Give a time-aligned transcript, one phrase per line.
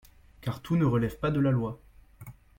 [0.41, 1.79] car tout ne relève pas de la loi.